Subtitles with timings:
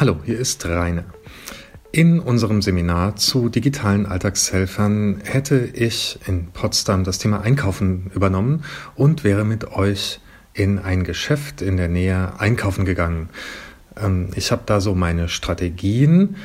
[0.00, 1.06] Hallo, hier ist Rainer.
[1.90, 8.62] In unserem Seminar zu digitalen Alltagshelfern hätte ich in Potsdam das Thema Einkaufen übernommen
[8.94, 10.20] und wäre mit euch
[10.54, 13.28] in ein Geschäft in der Nähe einkaufen gegangen.
[14.00, 16.36] Ähm, ich habe da so meine Strategien,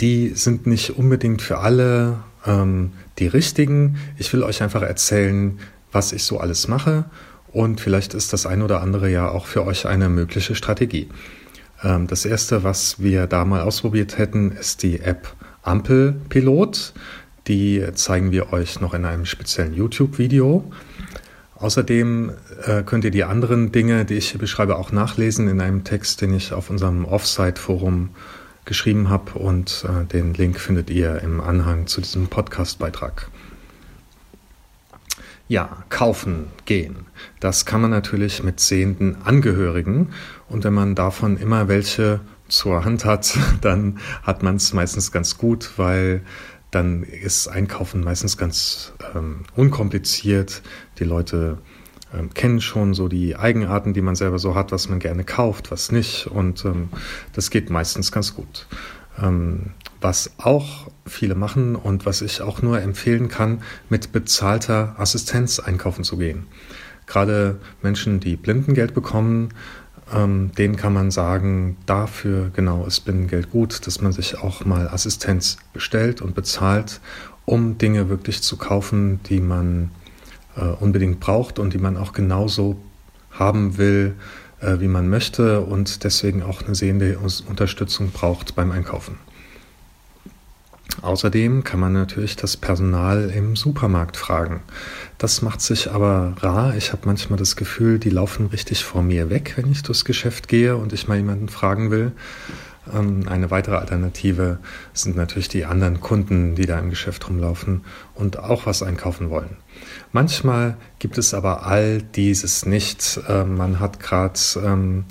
[0.00, 3.98] die sind nicht unbedingt für alle ähm, die richtigen.
[4.18, 5.60] Ich will euch einfach erzählen,
[5.92, 7.04] was ich so alles mache
[7.52, 11.08] und vielleicht ist das ein oder andere ja auch für euch eine mögliche Strategie.
[11.82, 16.94] Ähm, das erste, was wir da mal ausprobiert hätten, ist die App Ampelpilot.
[17.46, 20.70] Die zeigen wir euch noch in einem speziellen YouTube-Video.
[21.56, 22.32] Außerdem
[22.64, 26.20] äh, könnt ihr die anderen Dinge, die ich hier beschreibe, auch nachlesen in einem Text,
[26.20, 28.10] den ich auf unserem Offsite-Forum
[28.64, 33.28] geschrieben habe und äh, den Link findet ihr im Anhang zu diesem Podcast-Beitrag.
[35.48, 37.06] Ja, kaufen gehen.
[37.38, 40.08] Das kann man natürlich mit sehenden Angehörigen.
[40.48, 45.38] Und wenn man davon immer welche zur Hand hat, dann hat man es meistens ganz
[45.38, 46.22] gut, weil
[46.70, 50.62] dann ist Einkaufen meistens ganz ähm, unkompliziert.
[50.98, 51.58] Die Leute
[52.12, 55.70] ähm, kennen schon so die Eigenarten, die man selber so hat, was man gerne kauft,
[55.70, 56.26] was nicht.
[56.26, 56.88] Und ähm,
[57.32, 58.66] das geht meistens ganz gut.
[59.22, 65.58] Ähm, was auch viele machen und was ich auch nur empfehlen kann, mit bezahlter Assistenz
[65.58, 66.46] einkaufen zu gehen.
[67.06, 69.50] Gerade Menschen, die Blindengeld bekommen,
[70.14, 74.88] ähm, denen kann man sagen, dafür genau ist Blindengeld gut, dass man sich auch mal
[74.88, 77.00] Assistenz bestellt und bezahlt,
[77.44, 79.90] um Dinge wirklich zu kaufen, die man
[80.56, 82.76] äh, unbedingt braucht und die man auch genauso
[83.30, 84.14] haben will,
[84.60, 87.18] wie man möchte und deswegen auch eine sehende
[87.48, 89.18] Unterstützung braucht beim Einkaufen.
[91.02, 94.62] Außerdem kann man natürlich das Personal im Supermarkt fragen.
[95.18, 96.74] Das macht sich aber rar.
[96.76, 100.48] Ich habe manchmal das Gefühl, die laufen richtig vor mir weg, wenn ich durchs Geschäft
[100.48, 102.12] gehe und ich mal jemanden fragen will.
[102.92, 104.58] Ähm, eine weitere Alternative
[104.92, 109.56] sind natürlich die anderen Kunden, die da im Geschäft rumlaufen und auch was einkaufen wollen.
[110.12, 113.20] Manchmal gibt es aber all dieses nicht.
[113.28, 115.04] Ähm, man hat gerade ähm,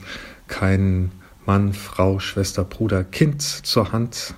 [0.48, 1.12] keinen
[1.46, 4.36] Mann, Frau, Schwester, Bruder, Kind zur Hand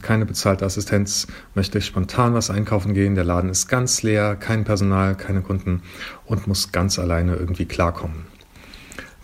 [0.00, 5.16] keine bezahlte Assistenz, möchte spontan was einkaufen gehen, der Laden ist ganz leer, kein Personal,
[5.16, 5.82] keine Kunden
[6.24, 8.29] und muss ganz alleine irgendwie klarkommen.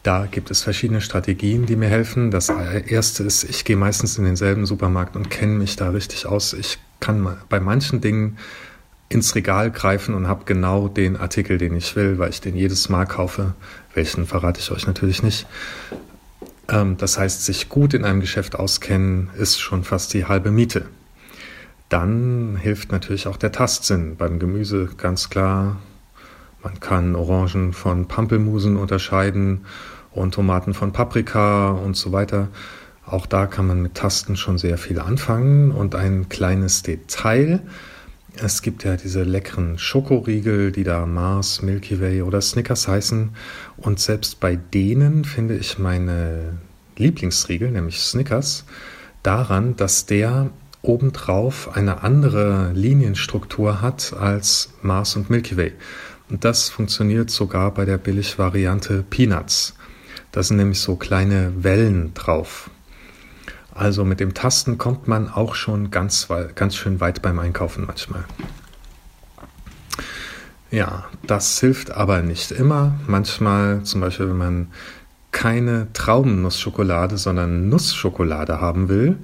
[0.06, 2.30] Da gibt es verschiedene Strategien, die mir helfen.
[2.30, 6.52] Das erste ist, ich gehe meistens in denselben Supermarkt und kenne mich da richtig aus.
[6.52, 8.38] Ich kann bei manchen Dingen
[9.08, 12.88] ins Regal greifen und habe genau den Artikel, den ich will, weil ich den jedes
[12.88, 13.54] Mal kaufe.
[13.94, 15.48] Welchen verrate ich euch natürlich nicht.
[16.68, 20.86] Ähm, das heißt, sich gut in einem Geschäft auskennen, ist schon fast die halbe Miete.
[21.88, 24.14] Dann hilft natürlich auch der Tastsinn.
[24.14, 25.80] Beim Gemüse ganz klar.
[26.62, 29.62] Man kann Orangen von Pampelmusen unterscheiden
[30.16, 32.48] und Tomaten von Paprika und so weiter.
[33.04, 35.70] Auch da kann man mit Tasten schon sehr viel anfangen.
[35.70, 37.60] Und ein kleines Detail.
[38.34, 43.30] Es gibt ja diese leckeren Schokoriegel, die da Mars, Milky Way oder Snickers heißen.
[43.76, 46.58] Und selbst bei denen finde ich meine
[46.96, 48.64] Lieblingsriegel, nämlich Snickers,
[49.22, 50.50] daran, dass der
[50.82, 55.72] obendrauf eine andere Linienstruktur hat als Mars und Milky Way.
[56.28, 59.74] Und das funktioniert sogar bei der Billigvariante Peanuts.
[60.36, 62.68] Da sind nämlich so kleine Wellen drauf.
[63.72, 68.22] Also mit dem Tasten kommt man auch schon ganz, ganz schön weit beim Einkaufen manchmal.
[70.70, 73.00] Ja, das hilft aber nicht immer.
[73.06, 74.72] Manchmal, zum Beispiel, wenn man
[75.30, 79.16] keine Traumennussschokolade, sondern Nussschokolade haben will,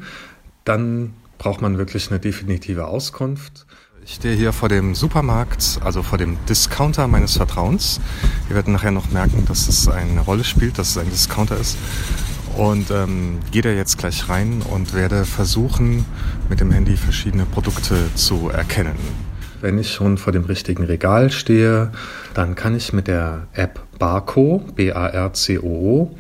[0.65, 3.67] dann braucht man wirklich eine definitive Auskunft.
[4.05, 8.01] Ich stehe hier vor dem Supermarkt, also vor dem Discounter meines Vertrauens.
[8.49, 11.79] Wir werden nachher noch merken, dass es eine Rolle spielt, dass es ein Discounter ist.
[12.57, 16.05] Und ähm, gehe da jetzt gleich rein und werde versuchen,
[16.49, 18.97] mit dem Handy verschiedene Produkte zu erkennen.
[19.61, 21.93] Wenn ich schon vor dem richtigen Regal stehe,
[22.35, 26.17] dann kann ich mit der App Barco, B-A-R-C-O-O,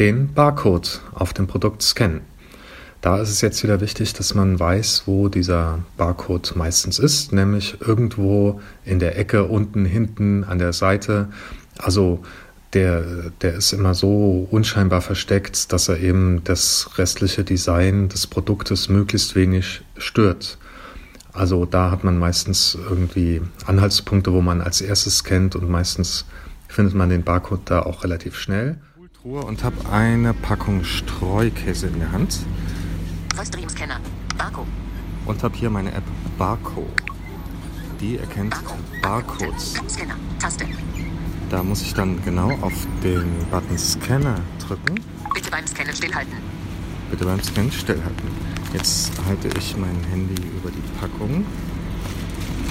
[0.00, 2.22] den Barcode auf dem Produkt scannen.
[3.00, 7.80] Da ist es jetzt wieder wichtig, dass man weiß, wo dieser Barcode meistens ist, nämlich
[7.80, 11.28] irgendwo in der Ecke unten hinten an der Seite.
[11.78, 12.22] Also
[12.74, 18.90] der, der ist immer so unscheinbar versteckt, dass er eben das restliche Design des Produktes
[18.90, 20.58] möglichst wenig stört.
[21.32, 26.26] Also da hat man meistens irgendwie Anhaltspunkte, wo man als erstes scannt und meistens
[26.68, 28.76] findet man den Barcode da auch relativ schnell.
[29.22, 32.40] Und habe eine Packung Streukäse in der Hand.
[33.34, 34.00] Vollstream-Scanner.
[34.36, 34.66] Barco.
[35.26, 36.04] Und habe hier meine App
[36.38, 36.86] Barco.
[38.00, 38.74] Die erkennt Barco.
[39.02, 39.74] Barcodes.
[39.88, 40.16] Scanner.
[40.38, 40.66] Taste.
[41.50, 42.72] Da muss ich dann genau auf
[43.02, 44.94] den Button Scanner drücken.
[45.34, 46.34] Bitte beim Scannen stillhalten.
[47.10, 48.30] Bitte beim Scan stillhalten.
[48.72, 51.44] Jetzt halte ich mein Handy über die Packung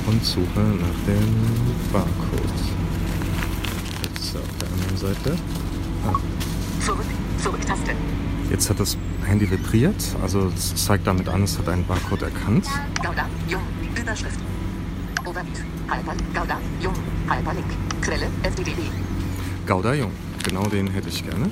[0.08, 1.36] und suche nach dem
[1.92, 2.60] Barcode.
[4.04, 5.38] Jetzt auf der anderen Seite.
[6.08, 6.16] Ah.
[6.86, 7.06] Zurück,
[7.44, 7.92] Zurücktaste.
[8.50, 12.66] Jetzt hat das Handy vibriert, also es zeigt damit an, es hat einen Barcode erkannt.
[12.96, 13.62] Gouda, Jung,
[13.96, 14.40] Überschrift.
[15.24, 16.96] Overmeet, Hyper, Gouda, Jung,
[17.30, 17.68] Hyperlink.
[18.02, 18.90] Quelle, FDDD.
[19.68, 20.12] Gouda Jung,
[20.44, 21.52] genau den hätte ich gerne.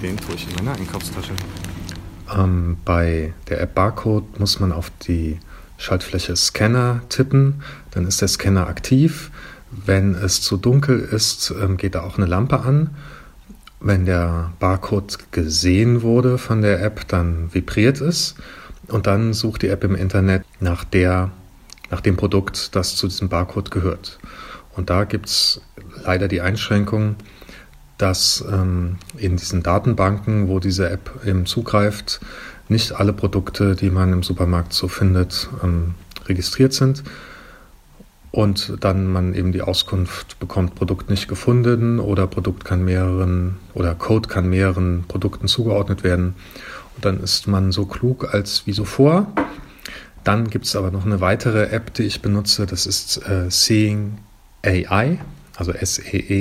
[0.00, 1.32] Den tue ich in meiner Einkaufstasche.
[2.32, 5.40] Ähm, bei der App Barcode muss man auf die
[5.78, 9.32] Schaltfläche Scanner tippen, dann ist der Scanner aktiv.
[9.72, 12.90] Wenn es zu dunkel ist, ähm, geht da auch eine Lampe an.
[13.80, 18.34] Wenn der Barcode gesehen wurde von der App, dann vibriert es
[18.88, 21.30] und dann sucht die App im Internet nach, der,
[21.90, 24.18] nach dem Produkt, das zu diesem Barcode gehört.
[24.76, 25.62] Und da gibt es
[26.04, 27.16] leider die Einschränkung,
[27.96, 32.20] dass ähm, in diesen Datenbanken, wo diese App eben zugreift,
[32.68, 35.94] nicht alle Produkte, die man im Supermarkt so findet, ähm,
[36.26, 37.02] registriert sind.
[38.32, 43.94] Und dann man eben die Auskunft bekommt, Produkt nicht gefunden oder Produkt kann mehreren oder
[43.94, 46.34] Code kann mehreren Produkten zugeordnet werden.
[46.96, 49.26] Und dann ist man so klug als wie so vor.
[50.22, 54.18] Dann gibt es aber noch eine weitere App, die ich benutze, das ist äh, Seeing
[54.64, 55.18] AI
[55.60, 56.40] also S-E-E-I-N-G-A-I.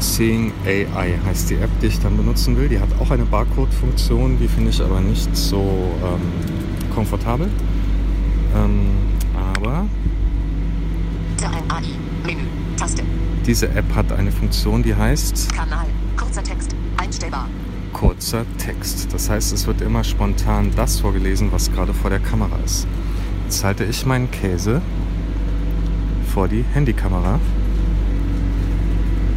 [0.00, 2.68] Seeing AI heißt die App, die ich dann benutzen will.
[2.68, 5.60] Die hat auch eine Barcode-Funktion, die finde ich aber nicht so
[6.02, 6.22] ähm,
[6.94, 7.50] komfortabel.
[8.54, 8.90] Ähm,
[9.34, 9.86] aber
[13.46, 15.86] diese App hat eine Funktion, die heißt Kanal,
[16.18, 17.48] kurzer Text, einstellbar.
[17.94, 19.12] Kurzer Text.
[19.12, 22.86] Das heißt, es wird immer spontan das vorgelesen, was gerade vor der Kamera ist.
[23.44, 24.82] Jetzt halte ich meinen Käse
[26.34, 27.40] vor die Handykamera.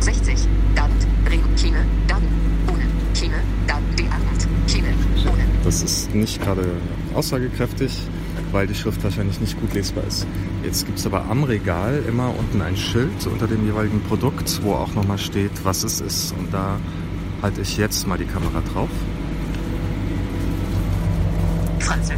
[0.01, 0.35] 60.
[0.75, 1.07] David.
[1.29, 1.41] Ring.
[1.55, 1.85] Chine.
[2.07, 2.27] David.
[2.67, 2.83] Ohne.
[3.13, 3.41] Chine.
[3.65, 3.97] David.
[3.97, 4.67] D8.
[4.67, 4.93] Chine.
[5.31, 5.43] Ohne.
[5.63, 6.65] Das ist nicht gerade
[7.15, 7.97] aussagekräftig,
[8.51, 10.27] weil die Schrift wahrscheinlich nicht gut lesbar ist.
[10.63, 14.73] Jetzt gibt es aber am Regal immer unten ein Schild unter dem jeweiligen Produkt, wo
[14.73, 16.33] auch nochmal steht, was es ist.
[16.33, 16.77] Und da
[17.41, 18.89] halte ich jetzt mal die Kamera drauf.
[21.79, 22.17] Französisch.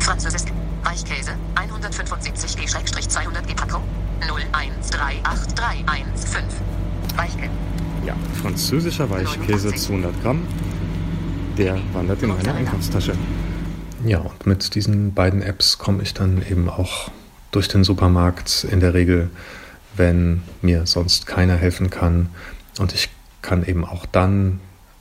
[0.00, 0.42] Französisch.
[0.82, 1.32] Weichkäse.
[1.54, 3.82] 175G-200 G Packung.
[4.20, 6.42] 0138315.
[7.16, 7.50] Weichkäse.
[8.06, 10.42] Ja, französischer Weichkäse, 200 Gramm.
[11.58, 13.14] Der wandert in meine Einkaufstasche.
[14.06, 17.10] Ja, und mit diesen beiden Apps komme ich dann eben auch
[17.50, 19.30] durch den Supermarkt in der Regel,
[19.96, 22.28] wenn mir sonst keiner helfen kann.
[22.78, 23.08] Und ich
[23.42, 24.60] kann eben auch dann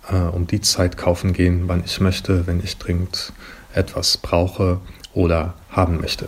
[0.10, 3.32] äh, um die Zeit kaufen gehen, wann ich möchte, wenn ich dringend
[3.76, 4.80] etwas brauche
[5.14, 6.28] oder haben möchte.